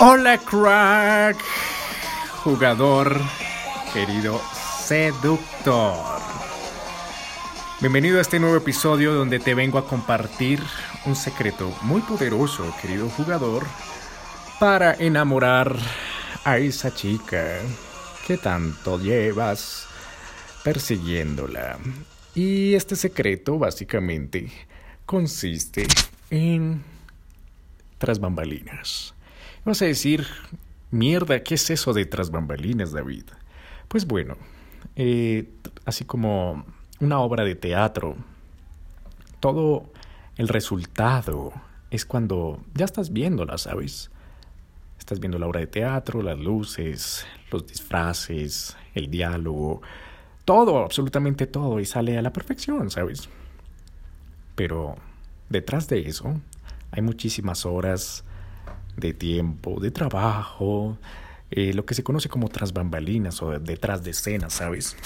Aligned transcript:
Hola 0.00 0.38
crack, 0.38 1.36
jugador, 2.42 3.20
querido 3.92 4.40
seductor. 4.84 5.94
Bienvenido 7.80 8.18
a 8.18 8.22
este 8.22 8.38
nuevo 8.38 8.56
episodio 8.56 9.14
donde 9.14 9.38
te 9.38 9.54
vengo 9.54 9.78
a 9.78 9.86
compartir 9.86 10.62
un 11.06 11.14
secreto 11.14 11.72
muy 11.82 12.00
poderoso, 12.00 12.74
querido 12.80 13.08
jugador, 13.10 13.64
para 14.58 14.94
enamorar 14.94 15.76
a 16.44 16.58
esa 16.58 16.94
chica 16.94 17.60
que 18.26 18.38
tanto 18.38 18.98
llevas 18.98 19.86
persiguiéndola. 20.62 21.78
Y 22.34 22.74
este 22.74 22.96
secreto 22.96 23.58
básicamente 23.58 24.50
consiste 25.04 25.86
en 26.30 26.82
tras 27.98 28.18
bambalinas. 28.18 29.14
Vas 29.64 29.82
a 29.82 29.86
decir, 29.86 30.26
mierda, 30.90 31.42
¿qué 31.42 31.54
es 31.54 31.70
eso 31.70 31.92
de 31.92 32.06
tras 32.06 32.30
bambalinas, 32.30 32.92
David? 32.92 33.24
Pues 33.88 34.06
bueno, 34.06 34.36
eh, 34.96 35.48
así 35.84 36.04
como 36.04 36.64
una 37.00 37.20
obra 37.20 37.44
de 37.44 37.54
teatro, 37.54 38.16
todo 39.40 39.92
el 40.36 40.48
resultado 40.48 41.52
es 41.90 42.04
cuando 42.04 42.60
ya 42.74 42.84
estás 42.84 43.12
viéndola, 43.12 43.58
¿sabes? 43.58 44.10
Estás 44.98 45.20
viendo 45.20 45.38
la 45.38 45.46
obra 45.46 45.60
de 45.60 45.66
teatro, 45.66 46.22
las 46.22 46.38
luces, 46.38 47.26
los 47.50 47.66
disfraces, 47.66 48.76
el 48.94 49.10
diálogo, 49.10 49.82
todo, 50.44 50.78
absolutamente 50.78 51.46
todo, 51.46 51.80
y 51.80 51.84
sale 51.84 52.18
a 52.18 52.22
la 52.22 52.32
perfección, 52.32 52.90
¿sabes? 52.90 53.28
Pero 54.54 54.96
detrás 55.48 55.88
de 55.88 56.00
eso 56.00 56.40
hay 56.90 57.02
muchísimas 57.02 57.66
horas 57.66 58.24
de 58.96 59.12
tiempo, 59.12 59.80
de 59.80 59.90
trabajo, 59.90 60.98
eh, 61.50 61.72
lo 61.74 61.84
que 61.84 61.94
se 61.94 62.02
conoce 62.02 62.28
como 62.28 62.48
tras 62.48 62.72
bambalinas 62.72 63.42
o 63.42 63.58
detrás 63.58 64.02
de 64.04 64.10
escenas, 64.10 64.54
¿sabes? 64.54 64.96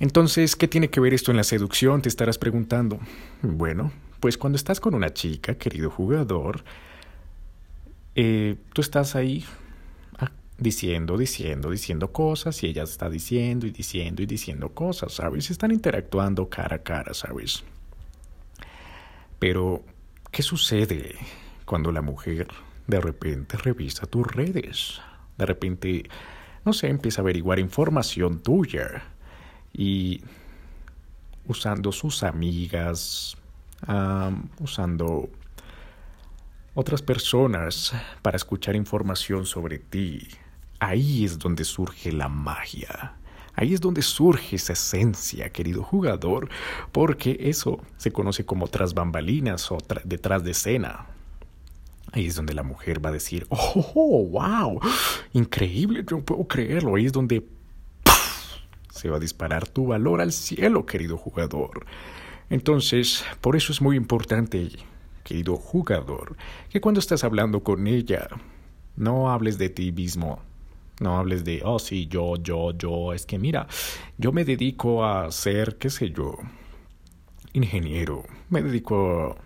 Entonces, 0.00 0.56
¿qué 0.56 0.68
tiene 0.68 0.90
que 0.90 1.00
ver 1.00 1.14
esto 1.14 1.30
en 1.30 1.36
la 1.36 1.44
seducción? 1.44 2.02
Te 2.02 2.08
estarás 2.08 2.38
preguntando. 2.38 2.98
Bueno, 3.42 3.92
pues 4.24 4.38
cuando 4.38 4.56
estás 4.56 4.80
con 4.80 4.94
una 4.94 5.12
chica, 5.12 5.58
querido 5.58 5.90
jugador, 5.90 6.64
eh, 8.14 8.56
tú 8.72 8.80
estás 8.80 9.16
ahí 9.16 9.44
ah, 10.18 10.30
diciendo, 10.56 11.18
diciendo, 11.18 11.70
diciendo 11.70 12.10
cosas 12.10 12.62
y 12.62 12.68
ella 12.68 12.84
está 12.84 13.10
diciendo 13.10 13.66
y 13.66 13.70
diciendo 13.70 14.22
y 14.22 14.26
diciendo 14.26 14.70
cosas, 14.70 15.12
¿sabes? 15.12 15.50
Están 15.50 15.72
interactuando 15.72 16.48
cara 16.48 16.76
a 16.76 16.78
cara, 16.78 17.12
¿sabes? 17.12 17.64
Pero 19.38 19.84
¿Qué 20.30 20.40
sucede 20.40 21.16
cuando 21.66 21.92
la 21.92 22.00
mujer 22.00 22.48
de 22.86 23.02
repente 23.02 23.58
revisa 23.58 24.06
tus 24.06 24.26
redes? 24.26 25.02
De 25.36 25.44
repente, 25.44 26.04
no 26.64 26.72
sé, 26.72 26.88
empieza 26.88 27.20
a 27.20 27.24
averiguar 27.24 27.58
información 27.58 28.42
tuya 28.42 29.02
y 29.74 30.22
usando 31.46 31.92
sus 31.92 32.22
amigas, 32.22 33.36
usando 34.60 35.28
otras 36.74 37.02
personas 37.02 37.94
para 38.22 38.36
escuchar 38.36 38.76
información 38.76 39.46
sobre 39.46 39.78
ti. 39.78 40.28
Ahí 40.80 41.24
es 41.24 41.38
donde 41.38 41.64
surge 41.64 42.12
la 42.12 42.28
magia. 42.28 43.14
Ahí 43.56 43.72
es 43.72 43.80
donde 43.80 44.02
surge 44.02 44.56
esa 44.56 44.72
esencia, 44.72 45.50
querido 45.50 45.84
jugador, 45.84 46.48
porque 46.90 47.36
eso 47.40 47.80
se 47.96 48.10
conoce 48.10 48.44
como 48.44 48.66
tras 48.66 48.94
bambalinas 48.94 49.70
o 49.70 49.78
detrás 50.04 50.42
de 50.42 50.50
escena. 50.50 51.06
Ahí 52.12 52.26
es 52.26 52.34
donde 52.34 52.54
la 52.54 52.64
mujer 52.64 53.04
va 53.04 53.10
a 53.10 53.12
decir, 53.12 53.46
oh, 53.50 54.28
wow, 54.30 54.80
increíble, 55.32 56.04
yo 56.08 56.16
no 56.18 56.24
puedo 56.24 56.46
creerlo. 56.46 56.96
Ahí 56.96 57.06
es 57.06 57.12
donde 57.12 57.46
se 58.90 59.08
va 59.08 59.16
a 59.16 59.20
disparar 59.20 59.68
tu 59.68 59.86
valor 59.86 60.20
al 60.20 60.32
cielo, 60.32 60.86
querido 60.86 61.16
jugador. 61.16 61.86
Entonces, 62.50 63.24
por 63.40 63.56
eso 63.56 63.72
es 63.72 63.80
muy 63.80 63.96
importante, 63.96 64.70
querido 65.22 65.56
jugador, 65.56 66.36
que 66.70 66.80
cuando 66.80 67.00
estás 67.00 67.24
hablando 67.24 67.60
con 67.60 67.86
ella, 67.86 68.28
no 68.96 69.30
hables 69.30 69.58
de 69.58 69.70
ti 69.70 69.92
mismo, 69.92 70.40
no 71.00 71.18
hables 71.18 71.44
de, 71.44 71.62
oh, 71.64 71.78
sí, 71.78 72.06
yo, 72.06 72.36
yo, 72.36 72.72
yo. 72.72 73.12
Es 73.12 73.26
que 73.26 73.38
mira, 73.38 73.66
yo 74.18 74.32
me 74.32 74.44
dedico 74.44 75.04
a 75.04 75.30
ser, 75.32 75.76
qué 75.76 75.90
sé 75.90 76.10
yo, 76.10 76.36
ingeniero. 77.52 78.24
Me 78.50 78.62
dedico 78.62 79.36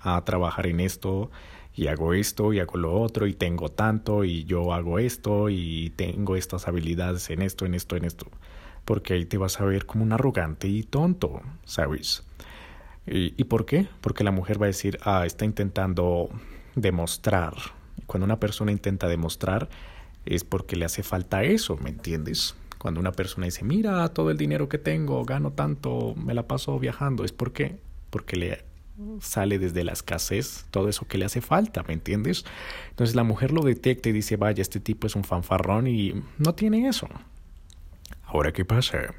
a 0.00 0.24
trabajar 0.24 0.66
en 0.66 0.80
esto 0.80 1.30
y 1.74 1.86
hago 1.86 2.12
esto 2.14 2.52
y 2.52 2.60
hago 2.60 2.76
lo 2.76 3.00
otro 3.00 3.26
y 3.26 3.34
tengo 3.34 3.70
tanto 3.70 4.24
y 4.24 4.44
yo 4.44 4.72
hago 4.72 4.98
esto 4.98 5.48
y 5.48 5.90
tengo 5.96 6.36
estas 6.36 6.68
habilidades 6.68 7.30
en 7.30 7.42
esto, 7.42 7.66
en 7.66 7.74
esto, 7.74 7.96
en 7.96 8.04
esto. 8.04 8.26
Porque 8.84 9.14
ahí 9.14 9.24
te 9.24 9.38
vas 9.38 9.60
a 9.60 9.64
ver 9.64 9.86
como 9.86 10.04
un 10.04 10.12
arrogante 10.12 10.68
y 10.68 10.82
tonto, 10.82 11.40
¿sabes? 11.64 12.24
¿Y, 13.06 13.34
¿Y 13.36 13.44
por 13.44 13.66
qué? 13.66 13.88
Porque 14.00 14.24
la 14.24 14.30
mujer 14.30 14.60
va 14.60 14.66
a 14.66 14.68
decir, 14.68 14.98
ah, 15.02 15.26
está 15.26 15.44
intentando 15.44 16.28
demostrar. 16.74 17.54
Cuando 18.06 18.24
una 18.24 18.38
persona 18.40 18.72
intenta 18.72 19.08
demostrar, 19.08 19.68
es 20.24 20.44
porque 20.44 20.76
le 20.76 20.84
hace 20.84 21.02
falta 21.02 21.42
eso, 21.42 21.76
¿me 21.76 21.90
entiendes? 21.90 22.54
Cuando 22.78 23.00
una 23.00 23.12
persona 23.12 23.46
dice, 23.46 23.64
mira 23.64 24.08
todo 24.08 24.30
el 24.30 24.38
dinero 24.38 24.68
que 24.68 24.78
tengo, 24.78 25.24
gano 25.24 25.52
tanto, 25.52 26.14
me 26.16 26.34
la 26.34 26.46
paso 26.46 26.78
viajando, 26.78 27.24
es 27.24 27.32
porque, 27.32 27.78
porque 28.10 28.36
le 28.36 28.64
sale 29.20 29.58
desde 29.58 29.84
la 29.84 29.92
escasez 29.92 30.66
todo 30.70 30.88
eso 30.88 31.06
que 31.06 31.18
le 31.18 31.24
hace 31.24 31.40
falta, 31.40 31.82
¿me 31.84 31.94
entiendes? 31.94 32.44
Entonces 32.90 33.16
la 33.16 33.24
mujer 33.24 33.52
lo 33.52 33.62
detecta 33.62 34.08
y 34.08 34.12
dice, 34.12 34.36
vaya, 34.36 34.62
este 34.62 34.80
tipo 34.80 35.06
es 35.06 35.16
un 35.16 35.24
fanfarrón 35.24 35.86
y 35.86 36.22
no 36.38 36.54
tiene 36.54 36.88
eso. 36.88 37.08
Ahora, 38.24 38.52
¿qué 38.52 38.64
pasa? 38.64 39.14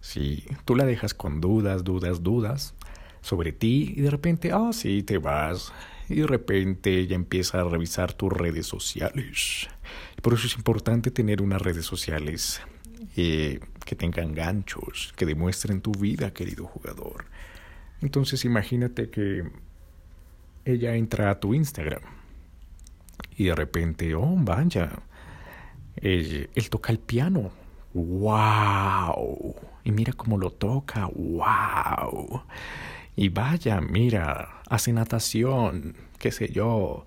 Si 0.00 0.44
tú 0.64 0.76
la 0.76 0.84
dejas 0.84 1.14
con 1.14 1.40
dudas, 1.40 1.84
dudas, 1.84 2.22
dudas 2.22 2.74
sobre 3.28 3.52
ti 3.52 3.92
y 3.94 4.00
de 4.00 4.10
repente, 4.10 4.52
ah, 4.52 4.70
sí, 4.72 5.02
te 5.02 5.18
vas 5.18 5.72
y 6.08 6.16
de 6.16 6.26
repente 6.26 6.98
ella 6.98 7.14
empieza 7.14 7.60
a 7.60 7.64
revisar 7.64 8.14
tus 8.14 8.32
redes 8.32 8.66
sociales. 8.66 9.68
Por 10.22 10.32
eso 10.32 10.46
es 10.46 10.56
importante 10.56 11.10
tener 11.10 11.42
unas 11.42 11.60
redes 11.60 11.84
sociales 11.84 12.62
eh, 13.16 13.60
que 13.84 13.94
tengan 13.94 14.34
ganchos, 14.34 15.12
que 15.14 15.26
demuestren 15.26 15.82
tu 15.82 15.92
vida, 15.92 16.32
querido 16.32 16.64
jugador. 16.64 17.26
Entonces 18.00 18.46
imagínate 18.46 19.10
que 19.10 19.44
ella 20.64 20.94
entra 20.94 21.30
a 21.30 21.38
tu 21.38 21.52
Instagram 21.52 22.02
y 23.36 23.44
de 23.44 23.54
repente, 23.54 24.14
oh, 24.14 24.36
vaya, 24.38 24.90
él 25.96 26.70
toca 26.70 26.92
el 26.92 26.98
piano. 26.98 27.50
¡Wow! 27.92 29.54
Y 29.84 29.92
mira 29.92 30.12
cómo 30.14 30.38
lo 30.38 30.50
toca. 30.50 31.10
¡Wow! 31.12 32.42
Y 33.18 33.30
vaya, 33.30 33.80
mira, 33.80 34.62
hace 34.68 34.92
natación, 34.92 35.96
qué 36.20 36.30
sé 36.30 36.52
yo, 36.52 37.04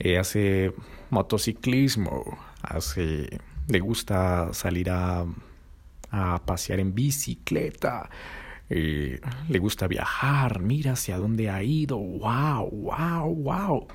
eh, 0.00 0.18
hace 0.18 0.72
motociclismo, 1.10 2.36
hace, 2.62 3.38
le 3.68 3.78
gusta 3.78 4.52
salir 4.54 4.90
a, 4.90 5.24
a 6.10 6.44
pasear 6.44 6.80
en 6.80 6.96
bicicleta, 6.96 8.10
eh, 8.70 9.20
le 9.48 9.58
gusta 9.60 9.86
viajar, 9.86 10.58
mira 10.58 10.94
hacia 10.94 11.16
dónde 11.16 11.48
ha 11.48 11.62
ido, 11.62 11.96
wow, 11.96 12.68
wow, 12.68 13.32
wow. 13.32 13.86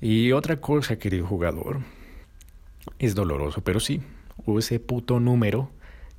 Y 0.00 0.32
otra 0.32 0.58
cosa, 0.58 0.98
querido 0.98 1.26
jugador, 1.26 1.80
es 2.98 3.14
doloroso, 3.14 3.60
pero 3.60 3.78
sí, 3.78 4.00
ese 4.56 4.80
puto 4.80 5.20
número 5.20 5.70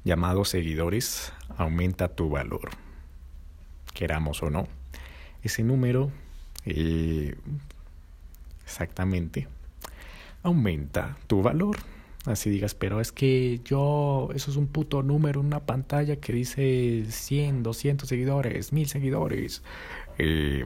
llamado 0.03 0.45
seguidores 0.45 1.33
aumenta 1.57 2.09
tu 2.09 2.29
valor 2.29 2.69
queramos 3.99 4.41
o 4.43 4.49
no. 4.49 4.65
Ese 5.43 5.61
número 5.61 6.09
eh, 6.65 7.35
exactamente 8.63 9.49
aumenta 10.41 11.17
tu 11.27 11.41
valor. 11.41 11.75
Así 12.23 12.49
digas, 12.49 12.75
pero 12.75 13.01
es 13.01 13.11
que 13.11 13.59
yo, 13.65 14.29
eso 14.33 14.51
es 14.51 14.57
un 14.57 14.67
puto 14.67 15.03
número, 15.03 15.41
una 15.41 15.65
pantalla 15.65 16.15
que 16.17 16.31
dice 16.31 17.03
100, 17.09 17.61
200 17.61 18.07
seguidores, 18.07 18.71
1000 18.71 18.87
seguidores, 18.87 19.63
eh, 20.17 20.63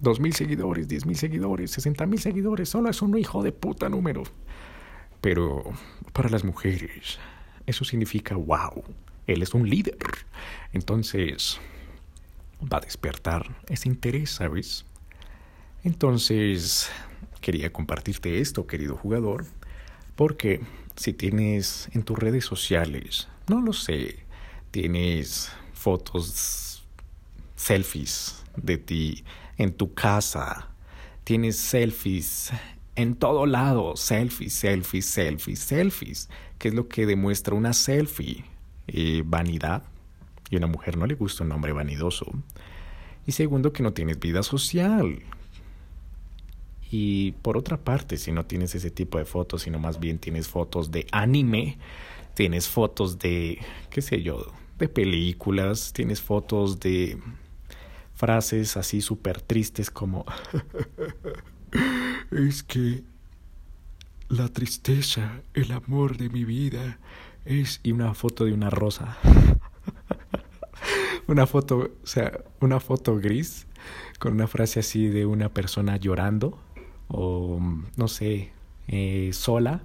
2000 0.00 0.34
seguidores, 0.34 0.88
10.000 0.88 1.14
seguidores, 1.14 1.78
60.000 1.78 2.18
seguidores, 2.18 2.68
solo 2.68 2.90
es 2.90 3.00
un 3.00 3.16
hijo 3.16 3.42
de 3.42 3.52
puta 3.52 3.88
número. 3.88 4.24
Pero 5.22 5.62
para 6.12 6.28
las 6.28 6.44
mujeres, 6.44 7.18
eso 7.66 7.84
significa 7.84 8.34
wow, 8.36 8.84
él 9.26 9.42
es 9.42 9.54
un 9.54 9.68
líder. 9.68 9.98
Entonces, 10.72 11.60
va 12.60 12.78
a 12.78 12.80
despertar 12.80 13.56
ese 13.68 13.88
interés, 13.88 14.30
¿sabes? 14.30 14.84
Entonces, 15.84 16.90
quería 17.40 17.72
compartirte 17.72 18.40
esto, 18.40 18.66
querido 18.66 18.96
jugador, 18.96 19.46
porque 20.16 20.60
si 20.96 21.12
tienes 21.12 21.88
en 21.92 22.02
tus 22.02 22.18
redes 22.18 22.44
sociales, 22.44 23.28
no 23.48 23.60
lo 23.60 23.72
sé, 23.72 24.18
tienes 24.70 25.50
fotos, 25.72 26.86
selfies 27.54 28.44
de 28.56 28.78
ti 28.78 29.24
en 29.56 29.72
tu 29.72 29.94
casa, 29.94 30.68
tienes 31.24 31.56
selfies 31.56 32.52
en 32.98 33.14
todo 33.14 33.46
lado, 33.46 33.96
selfies, 33.96 34.54
selfies, 34.54 35.06
selfies, 35.06 35.60
selfies. 35.60 36.28
¿Qué 36.58 36.68
es 36.68 36.74
lo 36.74 36.88
que 36.88 37.06
demuestra 37.06 37.54
una 37.54 37.72
selfie? 37.72 38.44
Eh, 38.88 39.22
vanidad. 39.24 39.84
Y 40.50 40.56
a 40.56 40.58
una 40.58 40.66
mujer 40.66 40.96
no 40.96 41.06
le 41.06 41.14
gusta 41.14 41.44
un 41.44 41.52
hombre 41.52 41.72
vanidoso. 41.72 42.26
Y 43.26 43.32
segundo, 43.32 43.72
que 43.72 43.82
no 43.82 43.92
tienes 43.92 44.18
vida 44.18 44.42
social. 44.42 45.22
Y 46.90 47.32
por 47.42 47.56
otra 47.56 47.76
parte, 47.76 48.16
si 48.16 48.32
no 48.32 48.46
tienes 48.46 48.74
ese 48.74 48.90
tipo 48.90 49.18
de 49.18 49.24
fotos, 49.24 49.62
sino 49.62 49.78
más 49.78 50.00
bien 50.00 50.18
tienes 50.18 50.48
fotos 50.48 50.90
de 50.90 51.06
anime, 51.12 51.78
tienes 52.34 52.68
fotos 52.68 53.18
de, 53.18 53.58
qué 53.90 54.00
sé 54.00 54.22
yo, 54.22 54.46
de 54.78 54.88
películas, 54.88 55.92
tienes 55.92 56.22
fotos 56.22 56.80
de 56.80 57.18
frases 58.14 58.76
así 58.76 59.00
súper 59.00 59.40
tristes 59.40 59.90
como 59.90 60.24
es 62.32 62.62
que 62.62 63.04
la 64.28 64.48
tristeza, 64.48 65.40
el 65.54 65.72
amor 65.72 66.16
de 66.16 66.28
mi 66.28 66.44
vida 66.44 66.98
es 67.44 67.80
y 67.82 67.92
una 67.92 68.14
foto 68.14 68.44
de 68.44 68.52
una 68.52 68.70
rosa. 68.70 69.16
una 71.26 71.46
foto, 71.46 71.90
o 72.02 72.06
sea, 72.06 72.40
una 72.60 72.80
foto 72.80 73.16
gris 73.16 73.66
con 74.18 74.32
una 74.32 74.46
frase 74.46 74.80
así 74.80 75.08
de 75.08 75.26
una 75.26 75.48
persona 75.48 75.96
llorando 75.96 76.58
o 77.08 77.60
no 77.96 78.08
sé, 78.08 78.52
eh, 78.88 79.30
sola 79.32 79.82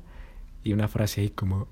y 0.64 0.74
una 0.74 0.88
frase 0.88 1.22
ahí 1.22 1.30
como 1.30 1.68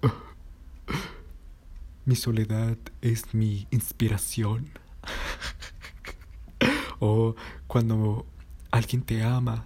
mi 2.05 2.15
soledad 2.15 2.77
es 3.01 3.33
mi 3.33 3.67
inspiración. 3.71 4.69
o 6.99 7.35
cuando 7.67 8.25
alguien 8.71 9.01
te 9.01 9.23
ama 9.23 9.65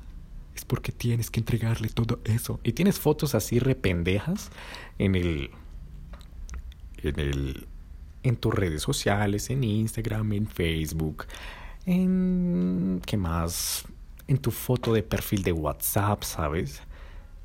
es 0.56 0.66
porque 0.66 0.92
tienes 0.92 1.30
que 1.30 1.40
entregarle 1.40 1.90
todo 1.90 2.20
eso. 2.24 2.60
Y 2.64 2.74
tienes 2.74 3.00
fotos 3.00 3.36
así 3.36 3.60
rependejas 3.60 4.52
en 4.98 5.16
el. 5.16 5.52
en 7.04 7.20
el. 7.20 7.68
En 8.28 8.36
tus 8.36 8.54
redes 8.54 8.82
sociales, 8.82 9.50
en 9.50 9.64
Instagram, 9.64 10.34
en 10.34 10.48
Facebook, 10.48 11.26
en. 11.86 13.02
¿qué 13.06 13.18
más? 13.18 13.86
En 14.28 14.38
tu 14.38 14.52
foto 14.52 14.94
de 14.94 15.04
perfil 15.04 15.44
de 15.44 15.52
WhatsApp, 15.52 16.24
¿sabes? 16.24 16.82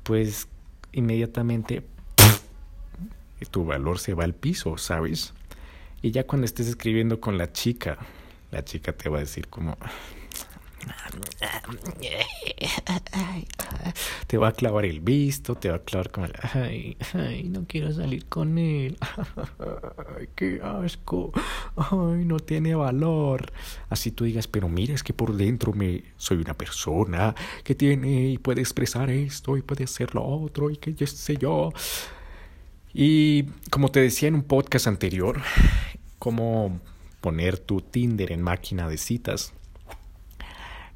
Pues 0.03 0.47
inmediatamente 0.91 1.83
tu 3.51 3.65
valor 3.65 3.99
se 3.99 4.13
va 4.13 4.23
al 4.23 4.33
piso, 4.33 4.77
¿sabes? 4.77 5.33
Y 6.01 6.11
ya 6.11 6.25
cuando 6.25 6.45
estés 6.45 6.67
escribiendo 6.67 7.19
con 7.19 7.37
la 7.37 7.51
chica, 7.51 7.97
la 8.49 8.63
chica 8.63 8.93
te 8.93 9.09
va 9.09 9.17
a 9.17 9.21
decir 9.21 9.47
como, 9.47 9.77
te 14.27 14.37
va 14.37 14.49
a 14.49 14.51
clavar 14.51 14.85
el 14.85 14.99
visto, 14.99 15.55
te 15.55 15.69
va 15.69 15.77
a 15.77 15.79
clavar 15.79 16.11
como 16.11 16.27
el, 16.27 16.33
ay, 16.53 16.97
ay, 17.13 17.49
no 17.49 17.65
quiero 17.67 17.91
salir 17.91 18.25
con 18.25 18.57
él, 18.57 18.97
ay, 20.17 20.29
qué 20.35 20.61
asco, 20.63 21.31
ay, 21.75 22.25
no 22.25 22.39
tiene 22.39 22.75
valor. 22.75 23.51
Así 23.89 24.11
tú 24.11 24.25
digas, 24.25 24.47
pero 24.47 24.69
mira, 24.69 24.93
es 24.93 25.03
que 25.03 25.13
por 25.13 25.35
dentro 25.35 25.73
me 25.73 26.03
soy 26.17 26.37
una 26.37 26.53
persona 26.53 27.35
que 27.63 27.75
tiene 27.75 28.29
y 28.29 28.37
puede 28.37 28.61
expresar 28.61 29.09
esto 29.09 29.57
y 29.57 29.61
puede 29.61 29.85
hacer 29.85 30.15
lo 30.15 30.25
otro 30.25 30.69
y 30.69 30.77
que 30.77 30.93
yo 30.93 31.07
sé 31.07 31.37
yo. 31.37 31.71
Y 32.93 33.43
como 33.69 33.89
te 33.89 34.01
decía 34.01 34.27
en 34.27 34.35
un 34.35 34.43
podcast 34.43 34.87
anterior, 34.87 35.41
cómo 36.19 36.79
poner 37.21 37.57
tu 37.57 37.81
Tinder 37.81 38.31
en 38.31 38.41
máquina 38.41 38.89
de 38.89 38.97
citas 38.97 39.53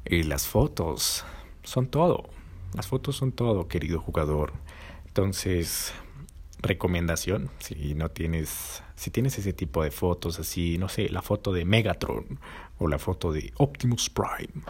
y 0.08 0.22
las 0.22 0.46
fotos 0.46 1.24
son 1.62 1.86
todo. 1.88 2.28
Las 2.74 2.86
fotos 2.86 3.16
son 3.16 3.32
todo, 3.32 3.68
querido 3.68 4.00
jugador. 4.00 4.52
Entonces, 5.06 5.92
recomendación, 6.60 7.50
si 7.58 7.94
no 7.94 8.10
tienes, 8.10 8.82
si 8.96 9.10
tienes 9.10 9.38
ese 9.38 9.52
tipo 9.52 9.82
de 9.82 9.90
fotos 9.90 10.38
así, 10.38 10.78
no 10.78 10.88
sé, 10.88 11.08
la 11.08 11.22
foto 11.22 11.52
de 11.52 11.64
Megatron 11.64 12.38
o 12.78 12.88
la 12.88 12.98
foto 12.98 13.32
de 13.32 13.52
Optimus 13.56 14.10
Prime, 14.10 14.62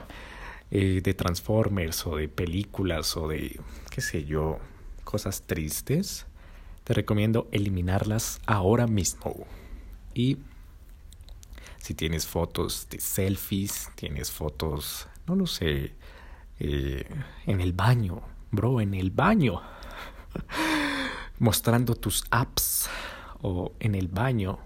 eh, 0.70 1.00
de 1.02 1.14
Transformers 1.14 2.06
o 2.06 2.16
de 2.16 2.28
películas 2.28 3.16
o 3.16 3.28
de, 3.28 3.58
qué 3.90 4.00
sé 4.00 4.24
yo, 4.24 4.58
cosas 5.04 5.42
tristes, 5.42 6.26
te 6.84 6.94
recomiendo 6.94 7.48
eliminarlas 7.50 8.40
ahora 8.46 8.86
mismo. 8.86 9.46
Y 10.14 10.38
si 11.78 11.94
tienes 11.94 12.26
fotos 12.26 12.88
de 12.90 13.00
selfies, 13.00 13.90
tienes 13.96 14.30
fotos 14.30 15.08
no 15.26 15.36
lo 15.36 15.46
sé, 15.46 15.92
eh, 16.58 17.08
en 17.46 17.60
el 17.60 17.72
baño, 17.72 18.22
bro, 18.50 18.80
en 18.80 18.94
el 18.94 19.10
baño, 19.10 19.60
mostrando 21.38 21.94
tus 21.94 22.24
apps 22.30 22.88
o 23.42 23.72
en 23.80 23.94
el 23.94 24.08
baño, 24.08 24.58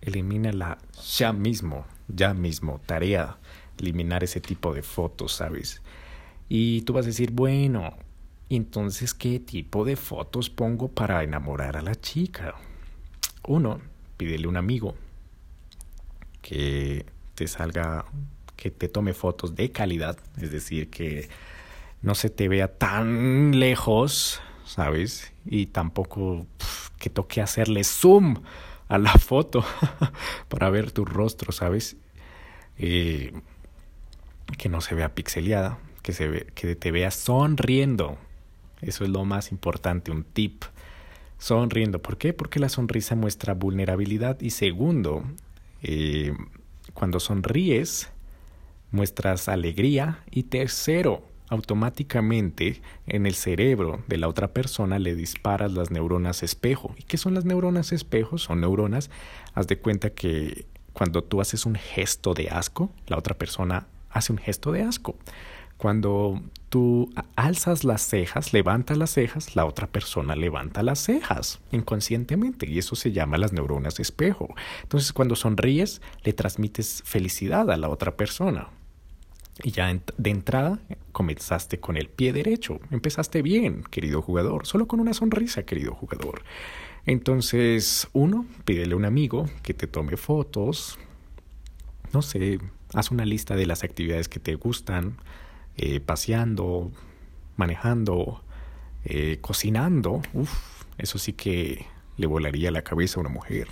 elimínala 0.00 0.78
ya 1.16 1.32
mismo, 1.32 1.84
ya 2.08 2.34
mismo, 2.34 2.80
tarea, 2.86 3.38
eliminar 3.78 4.24
ese 4.24 4.40
tipo 4.40 4.74
de 4.74 4.82
fotos, 4.82 5.32
¿sabes? 5.32 5.82
Y 6.48 6.82
tú 6.82 6.92
vas 6.92 7.04
a 7.04 7.08
decir, 7.08 7.30
bueno, 7.30 7.94
entonces, 8.48 9.14
¿qué 9.14 9.40
tipo 9.40 9.84
de 9.84 9.96
fotos 9.96 10.50
pongo 10.50 10.88
para 10.88 11.22
enamorar 11.22 11.76
a 11.76 11.82
la 11.82 11.94
chica? 11.94 12.54
Uno, 13.46 13.80
pídele 14.16 14.46
un 14.46 14.56
amigo 14.56 14.94
que 16.42 17.06
te 17.34 17.48
salga 17.48 18.04
que 18.56 18.70
te 18.70 18.88
tome 18.88 19.12
fotos 19.12 19.54
de 19.54 19.70
calidad, 19.70 20.18
es 20.40 20.50
decir, 20.50 20.90
que 20.90 21.28
no 22.02 22.14
se 22.14 22.30
te 22.30 22.48
vea 22.48 22.68
tan 22.68 23.58
lejos, 23.58 24.40
¿sabes? 24.64 25.32
Y 25.46 25.66
tampoco 25.66 26.46
que 26.98 27.10
toque 27.10 27.40
hacerle 27.40 27.84
zoom 27.84 28.42
a 28.88 28.98
la 28.98 29.12
foto 29.14 29.64
para 30.48 30.70
ver 30.70 30.92
tu 30.92 31.04
rostro, 31.04 31.52
¿sabes? 31.52 31.96
Eh, 32.78 33.32
que 34.58 34.68
no 34.68 34.80
se 34.80 34.94
vea 34.94 35.14
pixeleada, 35.14 35.78
que, 36.02 36.12
se 36.12 36.28
ve, 36.28 36.46
que 36.54 36.76
te 36.76 36.90
vea 36.90 37.10
sonriendo. 37.10 38.18
Eso 38.80 39.04
es 39.04 39.10
lo 39.10 39.24
más 39.24 39.50
importante, 39.50 40.10
un 40.10 40.24
tip. 40.24 40.64
Sonriendo. 41.38 42.00
¿Por 42.00 42.16
qué? 42.16 42.32
Porque 42.32 42.60
la 42.60 42.68
sonrisa 42.68 43.16
muestra 43.16 43.54
vulnerabilidad. 43.54 44.40
Y 44.40 44.50
segundo, 44.50 45.24
eh, 45.82 46.32
cuando 46.94 47.20
sonríes, 47.20 48.10
muestras 48.94 49.48
alegría 49.48 50.20
y 50.30 50.44
tercero, 50.44 51.22
automáticamente 51.48 52.80
en 53.06 53.26
el 53.26 53.34
cerebro 53.34 54.02
de 54.06 54.16
la 54.16 54.28
otra 54.28 54.48
persona 54.48 54.98
le 54.98 55.14
disparas 55.14 55.72
las 55.72 55.90
neuronas 55.90 56.42
espejo. 56.42 56.94
¿Y 56.96 57.02
qué 57.02 57.16
son 57.16 57.34
las 57.34 57.44
neuronas 57.44 57.92
espejo? 57.92 58.38
Son 58.38 58.60
neuronas, 58.60 59.10
haz 59.52 59.66
de 59.66 59.78
cuenta 59.78 60.10
que 60.10 60.66
cuando 60.92 61.22
tú 61.22 61.40
haces 61.40 61.66
un 61.66 61.74
gesto 61.74 62.34
de 62.34 62.48
asco, 62.48 62.90
la 63.06 63.18
otra 63.18 63.36
persona 63.36 63.86
hace 64.10 64.32
un 64.32 64.38
gesto 64.38 64.72
de 64.72 64.82
asco. 64.82 65.16
Cuando 65.76 66.40
tú 66.68 67.12
alzas 67.34 67.82
las 67.82 68.02
cejas, 68.02 68.52
levantas 68.52 68.96
las 68.96 69.10
cejas, 69.10 69.56
la 69.56 69.66
otra 69.66 69.88
persona 69.88 70.36
levanta 70.36 70.84
las 70.84 71.00
cejas 71.00 71.60
inconscientemente 71.72 72.70
y 72.70 72.78
eso 72.78 72.94
se 72.94 73.10
llama 73.10 73.38
las 73.38 73.52
neuronas 73.52 73.98
espejo. 73.98 74.54
Entonces 74.82 75.12
cuando 75.12 75.34
sonríes, 75.34 76.00
le 76.22 76.32
transmites 76.32 77.02
felicidad 77.04 77.70
a 77.70 77.76
la 77.76 77.88
otra 77.88 78.16
persona. 78.16 78.68
Y 79.62 79.70
ya 79.70 79.96
de 80.16 80.30
entrada 80.30 80.80
comenzaste 81.12 81.78
con 81.78 81.96
el 81.96 82.08
pie 82.08 82.32
derecho. 82.32 82.80
Empezaste 82.90 83.42
bien, 83.42 83.84
querido 83.90 84.20
jugador, 84.20 84.66
solo 84.66 84.86
con 84.86 85.00
una 85.00 85.14
sonrisa, 85.14 85.64
querido 85.64 85.94
jugador. 85.94 86.42
Entonces, 87.06 88.08
uno, 88.12 88.46
pídele 88.64 88.94
a 88.94 88.96
un 88.96 89.04
amigo 89.04 89.48
que 89.62 89.74
te 89.74 89.86
tome 89.86 90.16
fotos. 90.16 90.98
No 92.12 92.22
sé, 92.22 92.58
haz 92.94 93.10
una 93.10 93.24
lista 93.24 93.56
de 93.56 93.66
las 93.66 93.84
actividades 93.84 94.28
que 94.28 94.40
te 94.40 94.54
gustan, 94.54 95.18
eh, 95.76 96.00
paseando, 96.00 96.90
manejando, 97.56 98.42
eh, 99.04 99.38
cocinando. 99.40 100.22
Uf, 100.32 100.52
eso 100.98 101.18
sí 101.18 101.32
que 101.32 101.86
le 102.16 102.26
volaría 102.26 102.70
la 102.70 102.82
cabeza 102.82 103.18
a 103.18 103.20
una 103.20 103.30
mujer. 103.30 103.68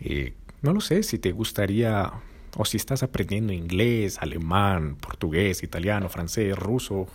Eh, 0.00 0.34
no 0.62 0.72
lo 0.72 0.80
sé, 0.80 1.02
si 1.02 1.18
te 1.18 1.32
gustaría 1.32 2.12
o 2.56 2.64
si 2.64 2.76
estás 2.76 3.02
aprendiendo 3.02 3.52
inglés, 3.52 4.18
alemán, 4.20 4.96
portugués, 4.96 5.62
italiano, 5.62 6.08
francés, 6.08 6.56
ruso, 6.56 7.08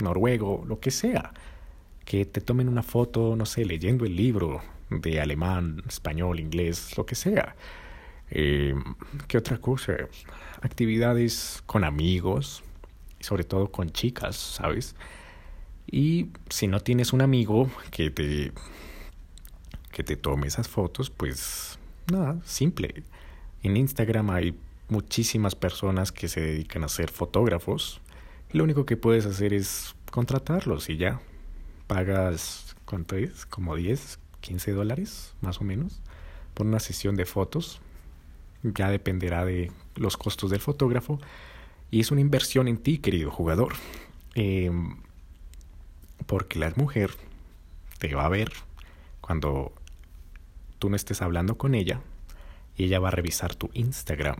noruego, 0.00 0.64
lo 0.66 0.80
que 0.80 0.90
sea, 0.90 1.32
que 2.04 2.26
te 2.26 2.40
tomen 2.40 2.68
una 2.68 2.82
foto, 2.82 3.36
no 3.36 3.46
sé, 3.46 3.64
leyendo 3.64 4.04
el 4.04 4.16
libro 4.16 4.60
de 4.90 5.20
alemán, 5.20 5.82
español, 5.88 6.40
inglés, 6.40 6.96
lo 6.96 7.06
que 7.06 7.14
sea. 7.14 7.56
Eh, 8.30 8.74
¿Qué 9.28 9.38
otra 9.38 9.58
cosa? 9.58 9.96
Actividades 10.60 11.62
con 11.66 11.84
amigos, 11.84 12.62
sobre 13.20 13.44
todo 13.44 13.70
con 13.70 13.90
chicas, 13.90 14.36
¿sabes? 14.36 14.94
Y 15.90 16.28
si 16.48 16.66
no 16.66 16.80
tienes 16.80 17.12
un 17.12 17.22
amigo 17.22 17.70
que 17.90 18.10
te 18.10 18.52
que 19.92 20.02
te 20.02 20.16
tome 20.16 20.48
esas 20.48 20.68
fotos, 20.68 21.08
pues 21.08 21.78
nada, 22.10 22.36
simple. 22.44 23.04
En 23.64 23.78
Instagram 23.78 24.28
hay 24.28 24.54
muchísimas 24.90 25.54
personas 25.54 26.12
que 26.12 26.28
se 26.28 26.42
dedican 26.42 26.84
a 26.84 26.88
ser 26.88 27.10
fotógrafos. 27.10 28.02
lo 28.52 28.62
único 28.62 28.84
que 28.84 28.98
puedes 28.98 29.24
hacer 29.24 29.54
es 29.54 29.96
contratarlos 30.10 30.90
y 30.90 30.98
ya. 30.98 31.22
Pagas, 31.86 32.76
¿cuánto 32.84 33.16
es? 33.16 33.46
Como 33.46 33.74
10, 33.74 34.18
15 34.42 34.72
dólares, 34.72 35.34
más 35.40 35.62
o 35.62 35.64
menos, 35.64 36.02
por 36.52 36.66
una 36.66 36.78
sesión 36.78 37.16
de 37.16 37.24
fotos. 37.24 37.80
Ya 38.62 38.90
dependerá 38.90 39.46
de 39.46 39.72
los 39.96 40.18
costos 40.18 40.50
del 40.50 40.60
fotógrafo. 40.60 41.18
Y 41.90 42.00
es 42.00 42.10
una 42.10 42.20
inversión 42.20 42.68
en 42.68 42.76
ti, 42.76 42.98
querido 42.98 43.30
jugador. 43.30 43.72
Em, 44.34 44.98
porque 46.26 46.58
la 46.58 46.70
mujer 46.76 47.12
te 47.98 48.14
va 48.14 48.26
a 48.26 48.28
ver 48.28 48.52
cuando 49.22 49.72
tú 50.78 50.90
no 50.90 50.96
estés 50.96 51.22
hablando 51.22 51.56
con 51.56 51.74
ella 51.74 52.02
y 52.76 52.84
ella 52.84 52.98
va 52.98 53.08
a 53.08 53.12
revisar 53.12 53.54
tu 53.54 53.70
Instagram. 53.74 54.36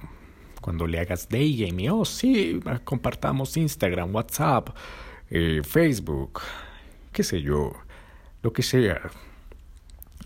Cuando 0.61 0.87
le 0.87 0.99
hagas 0.99 1.29
daygame, 1.29 1.91
oh 1.91 2.05
sí, 2.05 2.61
compartamos 2.85 3.57
Instagram, 3.57 4.15
WhatsApp, 4.15 4.71
eh, 5.31 5.61
Facebook, 5.63 6.41
qué 7.13 7.23
sé 7.23 7.43
yo, 7.43 7.73
lo 8.43 8.53
que 8.53 8.63
sea. 8.63 9.11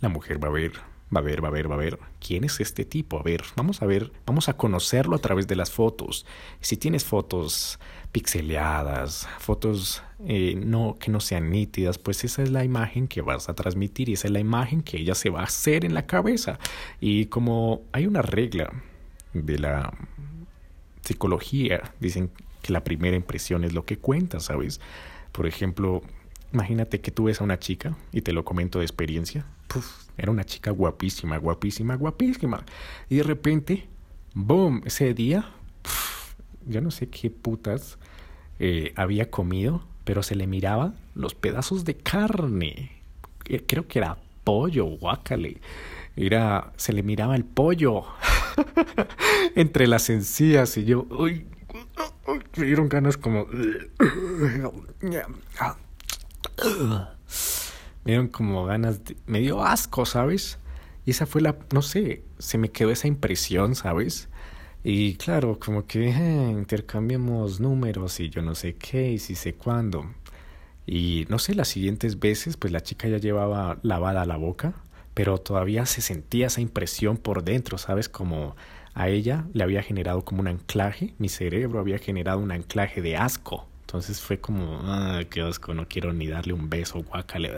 La 0.01 0.09
mujer 0.09 0.43
va 0.43 0.49
a 0.49 0.53
ver, 0.53 0.73
va 1.15 1.21
a 1.21 1.23
ver, 1.23 1.43
va 1.43 1.49
a 1.49 1.51
ver, 1.51 1.71
va 1.71 1.75
a 1.75 1.79
ver 1.79 1.99
quién 2.21 2.45
es 2.45 2.61
este 2.61 2.85
tipo. 2.85 3.19
A 3.19 3.23
ver, 3.23 3.43
vamos 3.57 3.83
a 3.83 3.87
ver, 3.87 4.13
vamos 4.27 4.49
a 4.49 4.57
conocerlo 4.57 5.17
a 5.17 5.19
través 5.19 5.47
de 5.47 5.57
las 5.57 5.71
fotos. 5.71 6.27
Si 6.61 6.77
tienes 6.77 7.05
fotos 7.05 7.79
pixeleadas, 8.13 9.29
fotos 9.39 10.03
eh, 10.27 10.55
no, 10.57 10.97
que 10.99 11.11
no 11.11 11.21
sean 11.21 11.51
nítidas, 11.51 11.99
pues 11.99 12.25
esa 12.25 12.43
es 12.43 12.51
la 12.51 12.65
imagen 12.65 13.09
que 13.09 13.23
vas 13.23 13.49
a 13.49 13.55
transmitir 13.55 14.09
y 14.09 14.15
esa 14.15 14.29
es 14.29 14.33
la 14.33 14.41
imagen 14.41 14.83
que 14.83 14.99
ella 14.99 15.15
se 15.15 15.31
va 15.31 15.41
a 15.41 15.45
hacer 15.45 15.85
en 15.85 15.95
la 15.95 16.07
cabeza. 16.07 16.59
Y 17.01 17.27
como 17.27 17.83
hay 17.93 18.07
una 18.07 18.23
regla 18.23 18.73
de 19.33 19.59
la 19.59 19.93
psicología, 21.03 21.95
dicen 22.01 22.31
que 22.63 22.73
la 22.73 22.85
primera 22.85 23.17
impresión 23.17 23.65
es 23.65 23.73
lo 23.73 23.85
que 23.85 23.99
cuenta, 23.99 24.41
¿sabes? 24.41 24.81
Por 25.33 25.47
ejemplo, 25.47 26.03
imagínate 26.53 27.01
que 27.01 27.11
tú 27.11 27.25
ves 27.25 27.41
a 27.41 27.45
una 27.45 27.59
chica, 27.59 27.97
y 28.13 28.23
te 28.23 28.33
lo 28.33 28.45
comento 28.45 28.79
de 28.79 28.85
experiencia, 28.85 29.47
era 30.19 30.31
una 30.31 30.45
chica 30.45 30.71
guapísima, 30.73 31.39
guapísima, 31.39 31.95
guapísima. 31.95 32.65
Y 33.09 33.17
de 33.17 33.23
repente, 33.23 33.89
boom, 34.35 34.83
ese 34.85 35.15
día 35.15 35.49
yo 36.69 36.81
no 36.81 36.91
sé 36.91 37.09
qué 37.09 37.31
putas 37.31 37.99
eh, 38.59 38.93
había 38.97 39.31
comido, 39.31 39.83
pero 40.05 40.23
se 40.23 40.35
le 40.35 40.47
miraba 40.47 40.95
los 41.15 41.35
pedazos 41.35 41.85
de 41.85 41.97
carne. 41.97 42.93
Eh, 43.47 43.65
creo 43.67 43.89
que 43.89 43.99
era 44.01 44.19
pollo, 44.45 44.85
guácale. 44.85 45.61
Era, 46.17 46.73
se 46.77 46.93
le 46.93 47.03
miraba 47.03 47.37
el 47.37 47.45
pollo 47.45 48.05
entre 49.55 49.87
las 49.87 50.11
encías 50.11 50.77
y 50.77 50.85
yo, 50.85 51.07
uy, 51.11 51.47
me 52.57 52.67
dieron 52.67 52.89
ganas 52.89 53.17
como... 53.17 53.47
me 58.09 58.13
dieron 58.13 58.29
como 58.29 58.65
ganas, 58.65 59.05
de, 59.05 59.19
me 59.27 59.39
dio 59.39 59.63
asco, 59.63 60.07
¿sabes? 60.07 60.59
Y 61.05 61.11
esa 61.11 61.27
fue 61.27 61.43
la, 61.43 61.59
no 61.75 61.83
sé, 61.83 62.23
se 62.39 62.57
me 62.57 62.71
quedó 62.71 62.91
esa 62.91 63.07
impresión, 63.07 63.75
¿sabes? 63.75 64.31
Y 64.83 65.17
claro, 65.17 65.59
como 65.59 65.87
que 65.87 66.09
eh, 66.09 66.51
intercambiamos 66.51 67.61
números 67.61 68.19
y 68.21 68.31
yo 68.31 68.41
no 68.41 68.55
sé 68.55 68.77
qué 68.77 69.13
y 69.13 69.19
si 69.19 69.35
sé 69.35 69.53
cuándo. 69.53 70.07
Y 70.87 71.27
no 71.29 71.39
sé, 71.39 71.55
las 71.55 71.69
siguientes 71.69 72.19
veces, 72.19 72.57
pues 72.57 72.73
la 72.73 72.81
chica 72.81 73.09
ya 73.09 73.19
llevaba 73.19 73.79
lavada 73.83 74.25
la 74.25 74.39
boca, 74.39 74.73
pero 75.13 75.37
todavía 75.37 75.85
se 75.85 76.01
sentía 76.01 76.47
esa 76.47 76.63
impresión 76.63 77.19
por 77.19 77.45
dentro, 77.45 77.77
¿sabes? 77.77 78.09
Como 78.09 78.57
a 78.95 79.11
ella 79.11 79.45
le 79.53 79.65
había 79.65 79.83
generado 79.83 80.25
como 80.25 80.41
un 80.41 80.49
anclaje, 80.49 81.13
mi 81.19 81.29
cerebro 81.29 81.79
había 81.79 81.99
generado 81.99 82.39
un 82.39 82.53
anclaje 82.53 83.03
de 83.03 83.19
asco. 83.19 83.69
Entonces 83.89 84.21
fue 84.21 84.39
como, 84.39 84.81
ah, 84.83 85.23
qué 85.31 85.41
asco, 85.41 85.73
no 85.73 85.89
quiero 85.89 86.13
ni 86.13 86.27
darle 86.27 86.53
un 86.53 86.69
beso, 86.69 87.03
guácale. 87.03 87.51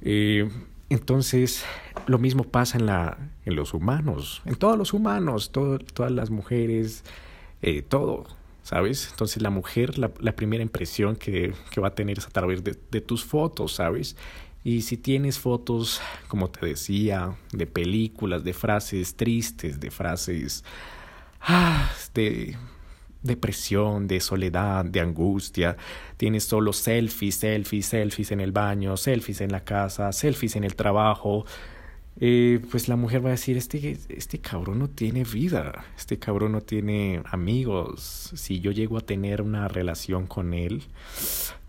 Eh, 0.00 0.48
entonces, 0.88 1.66
lo 2.06 2.18
mismo 2.18 2.44
pasa 2.44 2.78
en, 2.78 2.86
la, 2.86 3.18
en 3.44 3.56
los 3.56 3.74
humanos, 3.74 4.40
en 4.46 4.54
todos 4.54 4.78
los 4.78 4.94
humanos, 4.94 5.52
todas 5.52 6.10
las 6.10 6.30
mujeres, 6.30 7.04
eh, 7.60 7.82
todo, 7.82 8.24
¿sabes? 8.62 9.08
Entonces 9.10 9.42
la 9.42 9.50
mujer, 9.50 9.98
la, 9.98 10.08
primera 10.08 10.62
impresión 10.62 11.14
que, 11.14 11.52
que, 11.70 11.80
va 11.82 11.88
a 11.88 11.94
tener 11.94 12.16
es 12.16 12.26
a 12.26 12.30
través 12.30 12.64
de, 12.64 12.74
de, 12.90 13.00
tus 13.02 13.22
fotos, 13.22 13.74
¿sabes? 13.74 14.16
Y 14.64 14.80
si 14.80 14.96
tienes 14.96 15.38
fotos, 15.38 16.00
como 16.26 16.48
te 16.48 16.64
decía, 16.64 17.36
de 17.52 17.66
películas, 17.66 18.44
de 18.44 18.54
frases 18.54 19.14
tristes, 19.14 19.78
de 19.78 19.90
frases 19.90 20.64
ah, 21.42 21.90
de 22.14 22.56
depresión, 23.26 24.06
de 24.06 24.20
soledad, 24.20 24.84
de 24.84 25.00
angustia. 25.00 25.76
Tienes 26.16 26.44
solo 26.44 26.72
selfies, 26.72 27.36
selfies, 27.36 27.86
selfies 27.86 28.32
en 28.32 28.40
el 28.40 28.52
baño, 28.52 28.96
selfies 28.96 29.40
en 29.40 29.52
la 29.52 29.64
casa, 29.64 30.12
selfies 30.12 30.56
en 30.56 30.64
el 30.64 30.74
trabajo. 30.74 31.44
Eh, 32.18 32.60
pues 32.70 32.88
la 32.88 32.96
mujer 32.96 33.22
va 33.24 33.28
a 33.28 33.32
decir, 33.32 33.58
este, 33.58 33.98
este 34.08 34.38
cabrón 34.38 34.78
no 34.78 34.88
tiene 34.88 35.24
vida, 35.24 35.84
este 35.98 36.18
cabrón 36.18 36.52
no 36.52 36.62
tiene 36.62 37.22
amigos. 37.26 38.32
Si 38.34 38.60
yo 38.60 38.70
llego 38.72 38.96
a 38.96 39.02
tener 39.02 39.42
una 39.42 39.68
relación 39.68 40.26
con 40.26 40.54
él, 40.54 40.84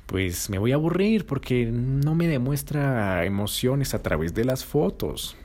pues 0.06 0.50
me 0.50 0.58
voy 0.58 0.72
a 0.72 0.76
aburrir 0.76 1.26
porque 1.26 1.66
no 1.66 2.16
me 2.16 2.28
demuestra 2.28 3.26
emociones 3.26 3.94
a 3.94 4.02
través 4.02 4.34
de 4.34 4.46
las 4.46 4.64
fotos. 4.64 5.36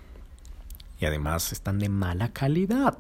Y 1.01 1.05
además 1.05 1.51
están 1.51 1.81
de 1.81 1.89
mala 1.89 2.33
calidad 2.33 2.97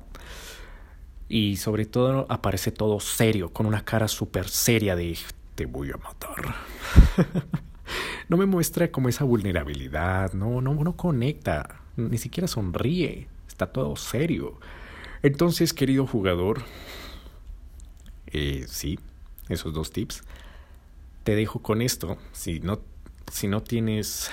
y 1.32 1.56
sobre 1.56 1.86
todo 1.86 2.26
aparece 2.28 2.70
todo 2.72 3.00
serio, 3.00 3.54
con 3.54 3.64
una 3.64 3.86
cara 3.86 4.06
súper 4.06 4.50
seria 4.50 4.94
de 4.94 5.16
te 5.54 5.64
voy 5.64 5.90
a 5.90 5.96
matar. 5.96 6.54
no 8.28 8.36
me 8.36 8.44
muestra 8.44 8.92
como 8.92 9.08
esa 9.08 9.24
vulnerabilidad, 9.24 10.34
no, 10.34 10.60
no, 10.60 10.74
no 10.74 10.94
conecta, 10.94 11.80
ni 11.96 12.18
siquiera 12.18 12.46
sonríe, 12.46 13.28
está 13.48 13.72
todo 13.72 13.96
serio. 13.96 14.60
Entonces, 15.22 15.72
querido 15.72 16.06
jugador, 16.06 16.64
eh, 18.26 18.66
sí, 18.68 18.98
esos 19.48 19.72
dos 19.72 19.90
tips. 19.90 20.24
Te 21.24 21.34
dejo 21.34 21.62
con 21.62 21.80
esto. 21.80 22.18
Si 22.32 22.60
no, 22.60 22.80
si 23.32 23.48
no 23.48 23.62
tienes 23.62 24.30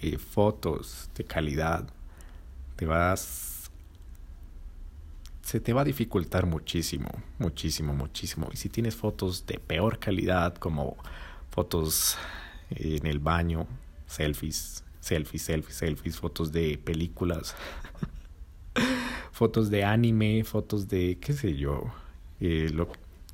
eh, 0.00 0.16
fotos 0.16 1.10
de 1.14 1.24
calidad, 1.24 1.90
te 2.76 2.86
vas 2.86 3.49
se 5.50 5.58
te 5.58 5.72
va 5.72 5.80
a 5.80 5.84
dificultar 5.84 6.46
muchísimo, 6.46 7.08
muchísimo, 7.40 7.92
muchísimo. 7.92 8.48
Y 8.52 8.56
si 8.56 8.68
tienes 8.68 8.94
fotos 8.94 9.46
de 9.46 9.58
peor 9.58 9.98
calidad, 9.98 10.54
como 10.54 10.96
fotos 11.50 12.16
en 12.70 13.04
el 13.04 13.18
baño, 13.18 13.66
selfies, 14.06 14.84
selfies, 15.00 15.42
selfies, 15.42 15.74
selfies, 15.74 16.16
fotos 16.18 16.52
de 16.52 16.78
películas, 16.78 17.56
fotos 19.32 19.70
de 19.70 19.82
anime, 19.82 20.44
fotos 20.44 20.86
de, 20.86 21.18
qué 21.20 21.32
sé 21.32 21.56
yo, 21.56 21.82
eh, 22.38 22.70
lo, 22.72 22.86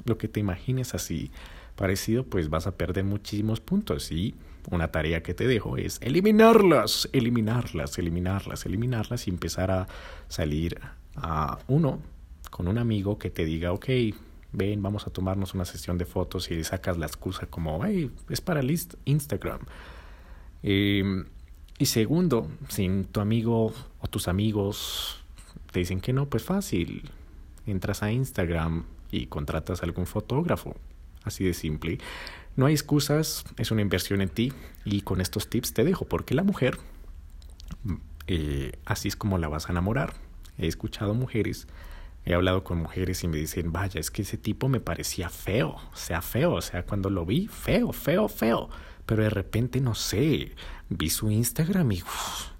lo 0.07 0.17
que 0.17 0.27
te 0.27 0.41
imagines 0.41 0.95
así 0.95 1.31
parecido, 1.75 2.25
pues 2.25 2.49
vas 2.49 2.67
a 2.67 2.79
perder 2.79 3.05
muchísimos 3.05 3.61
puntos. 3.61 4.11
Y 4.11 4.35
una 4.71 4.91
tarea 4.91 5.23
que 5.23 5.35
te 5.35 5.47
dejo 5.47 5.77
es 5.77 5.99
eliminarlas, 6.01 7.11
eliminarlas, 7.13 7.99
eliminarlas, 7.99 8.65
eliminarlas 8.65 9.27
y 9.27 9.31
empezar 9.31 9.71
a 9.71 9.87
salir 10.29 10.81
a 11.17 11.59
uno 11.69 12.01
con 12.51 12.69
un 12.69 12.79
amigo 12.79 13.19
que 13.19 13.31
te 13.31 13.45
diga, 13.45 13.73
ok, 13.73 13.87
ven, 14.53 14.83
vamos 14.83 15.07
a 15.07 15.11
tomarnos 15.11 15.55
una 15.55 15.65
sesión 15.65 15.99
de 15.99 16.07
fotos 16.07 16.51
y 16.51 16.63
sacas 16.65 16.97
la 16.97 17.07
excusa 17.07 17.47
como, 17.47 17.85
hey, 17.85 18.11
es 18.31 18.41
para 18.41 18.63
Instagram. 19.05 19.61
Em, 20.63 21.27
y 21.79 21.87
segundo, 21.87 22.49
si 22.69 22.89
tu 23.13 23.21
amigo 23.21 23.73
o 24.01 24.07
tus 24.09 24.29
amigos 24.29 25.23
te 25.71 25.81
dicen 25.81 26.01
que 26.01 26.13
no, 26.13 26.27
pues 26.27 26.43
fácil, 26.43 27.11
entras 27.67 28.03
a 28.03 28.11
Instagram 28.11 28.85
y 29.11 29.27
contratas 29.27 29.83
a 29.83 29.85
algún 29.85 30.07
fotógrafo. 30.07 30.77
Así 31.25 31.45
de 31.45 31.55
simple. 31.55 31.99
No 32.55 32.67
hay 32.67 32.73
excusas, 32.73 33.45
es 33.59 33.71
una 33.71 33.83
inversión 33.83 34.23
en 34.23 34.31
ti 34.31 34.53
y 34.85 35.03
con 35.03 35.21
estos 35.21 35.51
tips 35.51 35.75
te 35.75 35.85
dejo, 35.85 36.07
porque 36.07 36.35
la 36.35 36.45
mujer, 36.45 36.79
eh, 38.29 38.73
así 38.87 39.09
es 39.09 39.17
como 39.17 39.37
la 39.37 39.49
vas 39.49 39.69
a 39.69 39.73
enamorar 39.73 40.26
He 40.59 40.67
escuchado 40.67 41.15
mujeres, 41.15 41.67
he 42.25 42.35
hablado 42.35 42.65
con 42.65 42.79
mujeres 42.79 43.23
y 43.25 43.29
me 43.29 43.37
dicen, 43.37 43.73
vaya, 43.73 44.01
es 44.01 44.11
que 44.11 44.23
ese 44.23 44.37
tipo 44.37 44.69
me 44.69 44.81
parecía 44.81 45.29
feo, 45.29 45.77
o 45.93 45.97
sea, 45.97 46.23
feo, 46.23 46.55
o 46.55 46.61
sea, 46.61 46.85
cuando 46.85 47.11
lo 47.11 47.25
vi, 47.25 47.47
feo, 47.49 47.93
feo, 47.93 48.29
feo. 48.29 48.69
Pero 49.07 49.23
de 49.23 49.31
repente, 49.31 49.81
no 49.81 49.95
sé, 49.95 50.55
vi 50.89 51.11
su 51.11 51.31
Instagram 51.31 51.93
y 51.93 52.03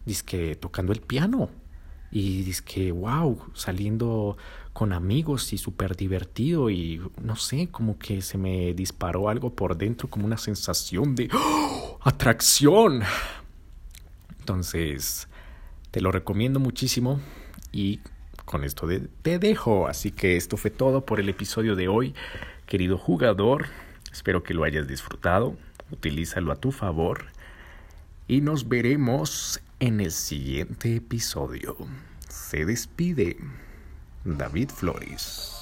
dice 0.05 0.25
que 0.25 0.55
tocando 0.55 0.93
el 0.93 1.01
piano. 1.01 1.51
Y 2.13 2.51
que, 2.63 2.93
wow, 2.93 3.39
saliendo 3.53 4.39
con 4.73 4.93
amigos 4.93 5.53
y 5.53 5.59
súper 5.59 5.97
divertido 5.97 6.71
y 6.71 7.01
no 7.21 7.35
sé, 7.35 7.69
como 7.69 7.99
que 7.99 8.23
se 8.23 8.39
me 8.39 8.75
disparó 8.75 9.29
algo 9.29 9.55
por 9.55 9.77
dentro, 9.77 10.09
como 10.09 10.25
una 10.25 10.39
sensación 10.39 11.15
de 11.15 11.29
¡oh! 11.35 11.99
atracción. 12.03 13.03
Entonces, 14.39 15.29
te 15.91 16.01
lo 16.01 16.13
recomiendo 16.13 16.61
muchísimo 16.61 17.21
y 17.77 18.01
con 18.47 18.65
esto 18.65 18.89
te 19.21 19.39
dejo. 19.39 19.87
Así 19.87 20.11
que 20.11 20.37
esto 20.37 20.57
fue 20.57 20.71
todo 20.71 21.05
por 21.05 21.21
el 21.21 21.29
episodio 21.29 21.77
de 21.77 21.89
hoy, 21.89 22.15
querido 22.67 22.97
jugador. 22.97 23.67
Espero 24.11 24.43
que 24.43 24.55
lo 24.55 24.65
hayas 24.65 24.89
disfrutado. 24.89 25.57
Utilízalo 25.91 26.53
a 26.53 26.57
tu 26.57 26.73
favor. 26.73 27.27
Y 28.27 28.41
nos 28.41 28.69
veremos 28.69 29.61
en 29.79 30.01
el 30.01 30.11
siguiente 30.11 30.97
episodio. 30.97 31.77
Se 32.29 32.65
despide 32.65 33.37
David 34.25 34.71
Flores. 34.71 35.53